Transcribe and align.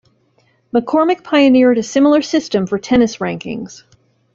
McCormack 0.73 1.23
pioneered 1.23 1.77
a 1.77 1.83
similar 1.83 2.23
system 2.23 2.65
for 2.65 2.79
tennis 2.79 3.17
rankings. 3.17 3.83